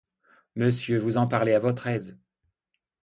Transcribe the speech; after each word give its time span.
Monsieur, 0.55 0.97
vous 0.97 1.17
en 1.17 1.27
parlez 1.27 1.53
à 1.53 1.59
votre 1.59 1.85
aise. 1.85 2.17